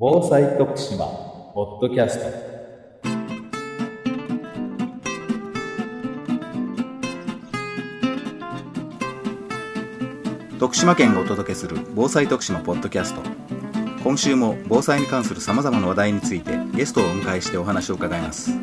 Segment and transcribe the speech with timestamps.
[0.00, 1.06] 防災徳島
[1.54, 2.26] ポッドキャスト。
[10.60, 13.22] 徳島県がお届けする防災徳島ポッドキャスト。
[14.04, 18.52] 今週も防災に関するさまざまな話題についてゲストをお迎えしてお話を伺います。
[18.52, 18.60] 今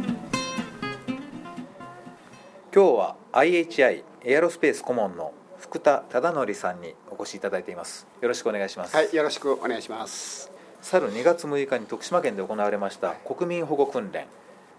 [2.72, 8.08] 日は IHI エアロスペース顧問の福田忠則さんにお越しいただいています。
[8.22, 8.96] よろしくお願いします。
[8.96, 10.55] はい、よろしくお願いします。
[10.86, 14.28] 去る2月6日に徳島県で行われました国民保護訓練。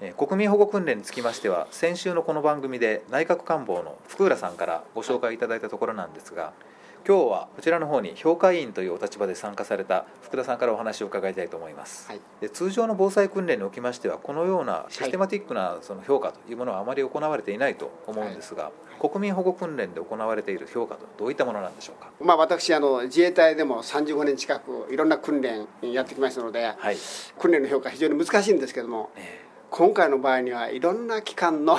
[0.00, 6.52] えー国民保護訓練につきましては先週のこの番組で内閣官房の福浦さんからご紹介いただいたところなんですが
[7.08, 12.20] 今日はこちらの方に評価委員というお立場で参加された福田さんからお話を伺いたいと思います、はい。
[12.40, 22.10] で通常の防災訓練におきましてはこのようなシステマティックなその評価というものはあまり行われていないと思うんですが、国民保護訓練で行われている評価とどういったものなんでしょうか？
[22.20, 26.96] まあ、私あの自衛隊でも35年近くいろんな訓練やってきましたので、はい、
[27.38, 29.46] 訓練の評価非常に難しいんですけども、え。
[29.70, 31.76] 今回の場合にはいろんな機関の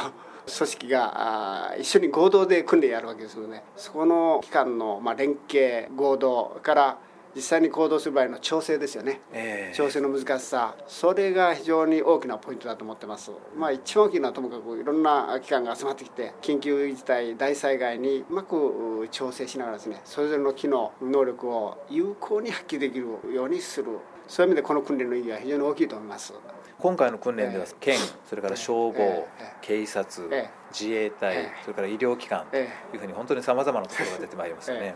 [0.47, 6.97] 組織が一緒に合同で訓練やるわけですので、そこの機関のまあ連携合同から
[7.35, 9.21] 実際に行動する場合の調整ですよね。
[9.31, 9.75] ええ。
[9.75, 10.75] 調整の難しさ。
[10.87, 26.33] それが非常に大きなポイントだと思ってます、まあ、一番大きいのはともかくいろんな機関が集まってきて緊急事態大災害にうまく調整しながらですねそれぞれの機能能力を有効に発揮できるようにするそういう意味でこの訓練の意義は非常に大きいと思います。
[26.79, 27.75] 今回の訓練ではええ。
[27.79, 27.97] 県
[28.29, 29.53] それから消防、ええ。
[29.61, 30.49] 警察、ええ。
[30.71, 31.51] 自衛隊、ええ。
[31.63, 32.69] それから医療機関とえ。
[32.93, 34.95] いうふうに本当にさまざまなところが出てまいりますよね、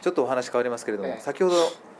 [0.00, 1.20] ちょっとお話変わりますけれども、ええ。
[1.20, 1.56] 先ほど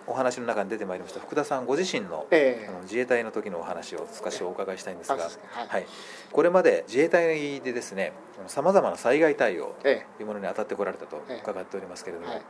[0.07, 2.67] お話の中に出てまいりました福田さんご自身の,、ええ。
[2.69, 5.21] あの自衛隊の時のお話を少しお伺いしたいんですが、は
[5.65, 5.69] い。
[5.69, 5.87] はい、
[6.33, 8.13] これまで自衛隊でですね
[8.47, 12.43] さまざまな災害対応えというものに当たってこられたとええ伺っておりますけれども、はい。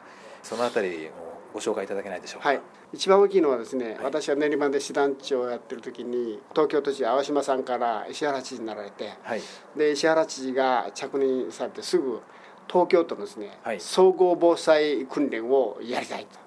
[0.42, 2.48] そのあたりをご紹介いただけないでしょうか。
[2.48, 2.60] はい、
[2.92, 4.04] 一番大きいのはですね、はい。
[4.04, 9.42] 私は練馬で師団長をやってる時に東京都知事淡島さんから石原知事になられてはい。
[9.76, 12.20] で石原知事が着任されてすぐ
[12.68, 13.80] 東京都のですね、はい。
[13.80, 16.38] 総合防災訓練をやりたいと。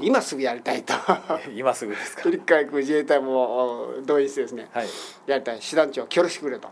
[0.00, 0.94] 今すぐやりたいと。
[1.56, 2.28] 今すぐですか。
[2.28, 4.86] 一回自衛隊も動員してですねはい。
[5.26, 5.62] やりたい。
[5.62, 6.68] 師団長協力してくれと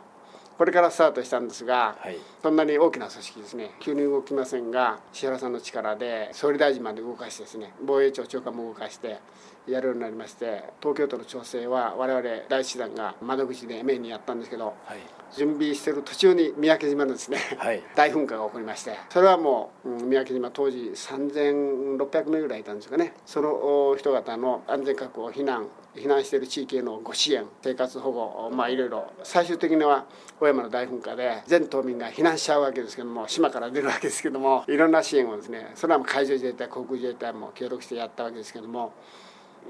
[0.62, 2.16] これからスタートしたんですが、はい。
[2.40, 3.72] そんなに大きな組織ですね。
[3.80, 9.18] 急に動きませんが石原さんの力で総理大臣まで動かしてですね防衛庁長官も動かして
[9.66, 17.82] やるようになりまして東京都の調整は我々第一師団が窓口でメインにやったんですけどはい準備してる途中に三宅島のですね、はい。
[17.96, 23.14] 大噴火が起こりましてそれはもう、うん三宅島当時3600名ぐらいいたんですかね。
[23.24, 23.50] その
[23.90, 30.06] お人方の安全確保避難避難している地域へのご支援生活保護まあいろいろ最終的には
[30.40, 38.94] 小山の大噴火で全島民が避難しちゃうわけですけども島から出るわけですけどもいろんな支援をですねそれはもう海上自衛隊航空自衛隊も協力してやったわけですけども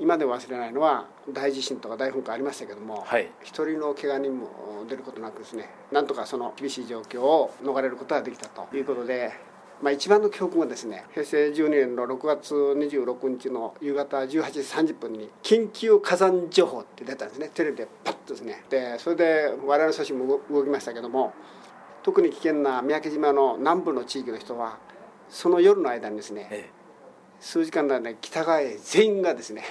[0.01, 3.31] 今でも忘れないのは大地震とか大噴火ありましたけども、はい。
[3.43, 9.33] 一人の怪我人も出ることなくですねなんとかその厳しい状況を逃れることができたということで、
[9.83, 17.51] まあ、一番の教訓はですね平成12年の6月26日の夕方18時30分に緊急火山情報って出たんですね。
[17.55, 18.65] テレビでパッとですね。
[18.71, 21.33] でそれで我々の組織も動動きましたけども
[22.03, 24.79] 特に危険な三宅島の南部の地域の人は
[25.29, 26.83] その夜の間にですねええ。
[27.41, 29.65] 数時間の間に北側へ全員がですね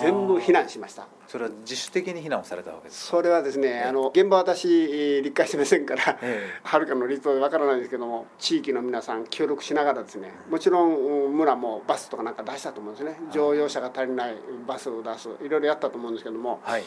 [0.00, 1.06] 全部避難しました。
[1.26, 3.16] それは自主的に避難をされたわけですか？
[3.16, 13.18] それはですねあの現場は私えー立会してませんからえはるかの離島でわからないんですけども地域の皆さん協力しながらですねもちろんうん村もバスとかなんか出したと思うんですね。
[13.32, 14.36] 乗用車が足りない
[14.66, 16.84] バスを出すいろいろやったと思うんですけどもはい、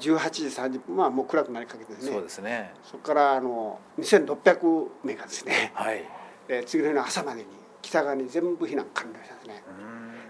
[0.00, 2.74] 18時30分はもう暗くなりかけてですねそうですね。
[2.84, 6.04] そこからあの2600名がですねはい。
[6.48, 7.46] で次の日の朝までに
[7.82, 9.62] 北側に全部避難完了したんですね。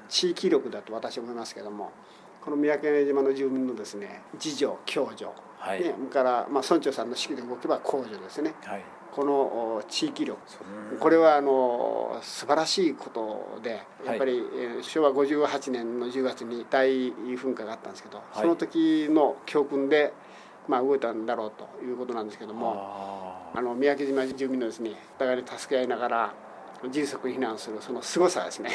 [0.08, 1.92] 地域力だと私は思いますけども
[2.44, 5.26] この三宅島の住民のですね自助共助
[5.60, 8.54] はい、ね、それから、まあ、村長さんの指揮で動けば公助ですね。
[8.62, 8.82] はい。
[9.12, 9.32] この
[9.76, 10.38] お地域力。
[10.92, 10.96] う。
[10.96, 20.14] んこれはあの素晴らしいことでやっぱり、えー昭和58年の10月に大噴火があったんですけど、その時の教訓で、
[20.66, 26.34] まあ、動いたんだろうということなんですけどもああの三宅島住民のですね互いに助け合いながら
[26.90, 28.70] 迅速に避難するその凄さですね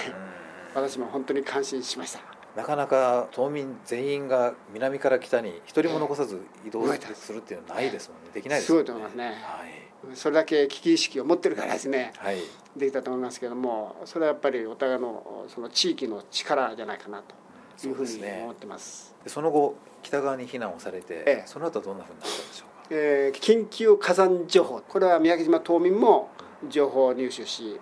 [0.74, 2.20] 私も本当に感心しました。
[2.56, 8.30] なかなか島民全員が南から北に一人も残さず移動ええするっていうのはないですもんね。
[8.34, 9.36] できないですすもんごいと思いますねはい。
[10.16, 12.38] それだけ危機意識を持ってるからですねはい。
[12.78, 17.22] できたと思いますけどもそれはやっぱりお互いのその地域の力じゃないかな
[17.78, 19.14] というふうに思ってます。
[19.24, 22.88] でその後北側に避難をされて、ええその後どんなふうになったんでしょうか？
[22.92, 26.30] えー緊急火山情報これは宮城島島民も
[26.70, 27.80] 情報を入手し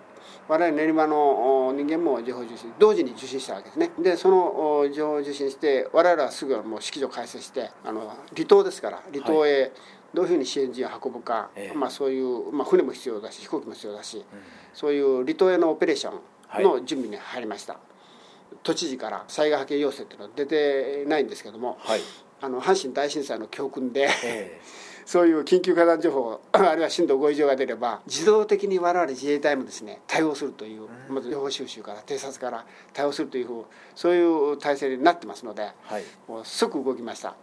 [0.48, 3.90] 我々練馬の人間も情報受信同時に受信したわけですね。
[3.98, 9.72] でその情報受信して我々はすぐもう式場開設してあの離島ですから離島へ
[10.12, 11.76] どういうふうに支援人を運ぶか、ええ。
[11.76, 14.24] まあ、そういう、まあ、船も必要だし飛行機も必要だし、うん。
[14.72, 16.12] そういう離島へのオペレーショ
[16.60, 17.78] ンの準備に入りました、
[18.62, 22.00] 都知事から災害派遣要請っていうのは出てないんですけどもはい。
[22.40, 24.60] あの阪神大震災の教訓でえ
[25.06, 33.64] そういう緊急火山情報 あるいは震度5以上が出れば自動的に我々自衛隊もですね対応するというまず情報収集から偵察から対応するという
[33.94, 36.04] そういう体制になってますのでえはい。
[36.28, 37.34] もう即動きました。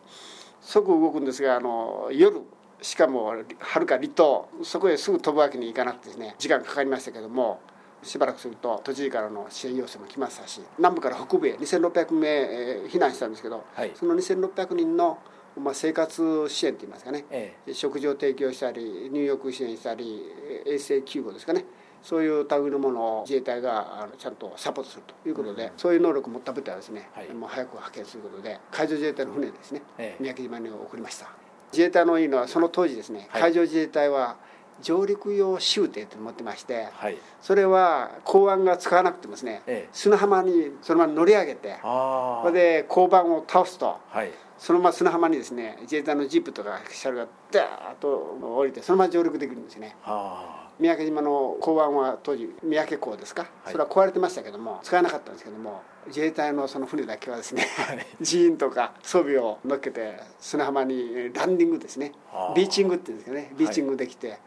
[0.62, 2.42] 即動くんですがあの夜
[2.82, 3.26] しかも
[3.60, 7.60] はるか離島そこへすぐ飛ぶわけにいかなくてですね時間かかりましたけども
[8.04, 13.92] しばらくすると都知事からの支援要請も来ましたし南部から北部へ2600名、えー避難したんですけど、はい。
[13.96, 15.20] その2600人の、
[15.58, 17.26] まあ、生活支援といいますかね。
[17.30, 20.22] え食事を提供したり入浴支援したり
[20.66, 21.66] 衛生救護ですかね。
[22.02, 27.30] そういう類のものを自衛隊があのちゃんとサポートするということで、そういう能力を持った部隊はですね、はい。
[27.34, 30.24] もう早く派遣することで海上自衛隊の船ですね、ええ。
[30.24, 31.28] 三宅島に送りました。
[31.72, 33.42] 自衛隊のいいのはその当時ですね、はい。
[33.42, 34.38] 海上自衛隊は
[34.82, 37.18] 上陸用舟艇と持ってましてはい。
[37.40, 39.90] それは港湾が使わなくてもですね、ええ。
[39.92, 49.96] 砂浜にそのまま乗り上げてそれで港湾を倒すとはいそのまま砂浜にですね自衛隊のジープとか車両がダーッと降りてそのまま上陸できるんですね。
[50.06, 50.70] あ。
[50.80, 53.72] 三宅島の港湾は当時三宅港ですか、はい。
[53.72, 58.06] それは壊れてましたけども使えなかったんですけども自衛隊のその船だけはですねあはい。
[58.22, 62.12] 人員とか装備を乗っけて砂浜にランディングですね。
[62.56, 63.52] ビーチングっていうんですかね。
[63.58, 64.38] ビーチングできて、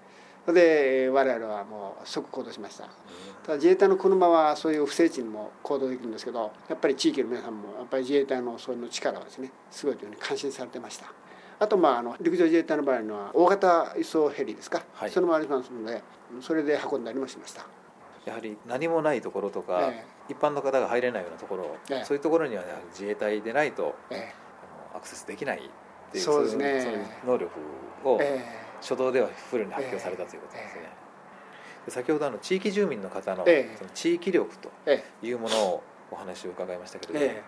[0.45, 2.85] それで我々はもう即行動しました。
[3.45, 11.07] ただ自衛隊の車はそういう不正地にも行動できるんですけどやっぱり地域の皆さんもやっぱり自衛隊のそういう力はですねすごいというふうに感心されてました。
[11.59, 15.11] あとまああの陸上自衛隊の場合のは大型輸送ヘリですか、はい。
[15.11, 16.03] それもありますので
[16.41, 17.67] それで運んだりもしました。
[18.25, 22.05] やはり何もないところとか、え一般の方が入れないようなところ、ええ。
[22.05, 24.33] そういうところには自衛隊でないとえ
[24.93, 25.61] あのアクセスできないっ
[26.11, 27.21] ていうそうですね。
[27.27, 27.53] 能力
[28.05, 33.77] をええ初動ではフルに発揮されたということですね、えで先ほどあの地域住民の方の,、ええ。
[33.79, 37.43] その地域力とええいうものをお話を伺いましたけれども、え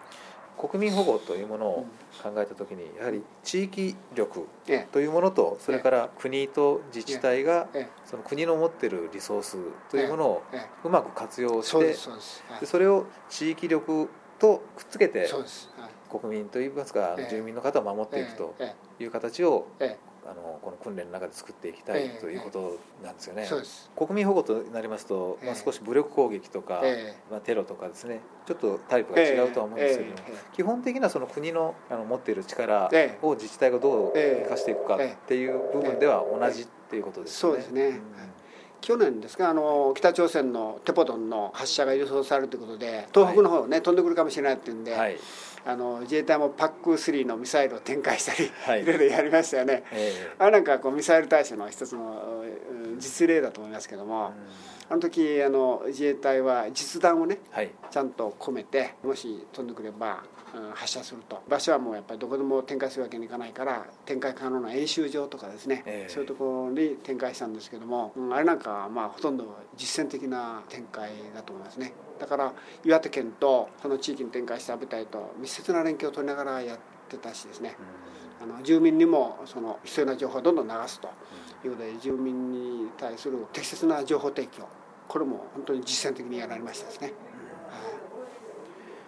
[0.58, 1.86] 国民保護というものを
[2.22, 4.88] 考えた時にやはり地域力ええ。
[4.90, 7.88] というものとそれから国と自治体がええ。
[8.06, 9.58] その国の持ってるリソース
[9.90, 10.60] というものをええ。
[10.84, 11.94] うまく活用して
[12.64, 15.28] それを地域力とくっつけて
[16.10, 18.74] 国民といいますか住民の方を守っていくとえ。
[18.98, 22.20] いう形をええあのこの訓練の中で作っていきたいええ。
[22.20, 23.48] ということなんですよね。
[23.96, 33.26] 国民保護となりますと、まあ、ええ少し武力攻撃とか、えまあ、テロとかですねちょっとタイプが違うとは思うんですけれども、基本的なその国のあの持っている力ええ。
[33.26, 34.42] を自治体がどうええ。
[34.44, 37.62] 生かしていくかっていう部分では同じっていうことですよね。
[37.62, 37.96] そうですね。
[37.96, 38.02] ん
[38.80, 45.16] 去年ですかあの北朝鮮のテポドンの発射が予想されるということで東北の方ね、飛んでくるかもしれないっていうんで、はい、
[45.64, 48.82] あの自衛隊もパック3のミサイルを展開したり、はい。
[48.82, 49.82] い、ろいろやりましたよね。
[49.92, 54.92] えあれなんかこうミサイル対処の一つのうん実例だと思いますけどえも、うん。
[54.92, 57.70] あの時あの自衛隊は実弾をねはい。
[57.90, 60.35] ちゃんと込めてもし飛んでくれば、うん
[60.74, 61.42] 発射すると。
[61.48, 66.12] 場所はもうやっぱりどこでも展開するわけにいかないから展開可能な演習場とかですね、ええ。
[66.12, 69.44] そういうところに展開したんですけども、うんあれなんかはまあほとんど
[69.76, 71.92] 実践的な展開だと思いますね。
[72.18, 72.52] だから
[72.84, 76.78] 岩手県とその地域に展開した部隊と密接な連携を取りながらやっ
[77.08, 77.76] てたしですね。
[78.40, 81.08] あの住民にもその必要な情報をどんどん流すと
[81.64, 84.66] いうことで住民に対する適切な情報提供。
[85.08, 87.12] これも本当に実践的にやられましたですね。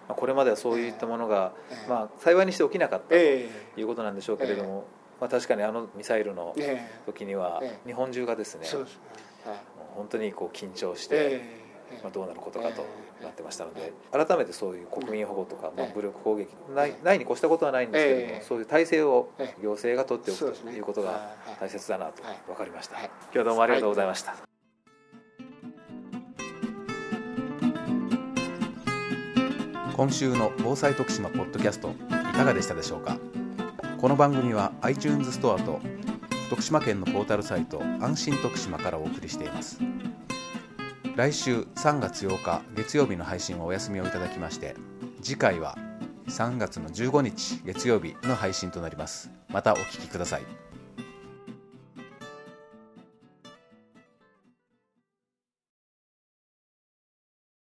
[0.09, 1.89] まあ、これまではそういったものが、ええ。
[1.89, 3.47] まあ、幸いにして起きなかったとえ
[3.77, 4.85] いうことなんでしょうけれども、
[5.21, 7.05] まあ、確かにあのミサイルのええ。
[7.05, 7.87] 時にはええ。
[7.87, 8.65] 日本中がですね、
[9.95, 11.41] 本当にこう緊張して、え
[11.91, 11.99] え。
[12.01, 12.85] まあ、どうなることかとえ
[13.21, 13.23] え。
[13.25, 18.41] なってましたので、改めてそういう国民保護とか、まあええ、武力攻撃ないええないに越したことはないんですけれども、ええ。
[18.41, 19.61] そういう体制をええ。
[19.61, 21.57] 行政が取っておくということがはい。
[21.59, 22.37] 大切だなとはい。
[22.47, 23.05] 分かりました、はい。
[23.05, 24.35] 今日はどうもありがとうございました、
[29.99, 31.93] 今週の防災徳島ポッドキャストい
[32.33, 33.17] かがでしたでしょうか？
[33.97, 35.81] この番組は iTunes ストアと
[36.49, 39.81] 徳島県のポータルサイト安心徳島からお送りしています。
[41.17, 44.77] 来週3月8日月曜日の配信はお休みをいただきまして
[45.21, 45.77] 次回は
[46.29, 49.29] 3月の15日月曜日の配信となります。
[49.49, 50.43] またお聞きください。